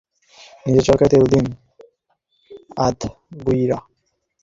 নিজের 0.65 0.83
চরকায় 0.87 1.11
তেল 1.13 1.25
দিন, 1.33 1.45
আধবুইড়া। 2.77 3.79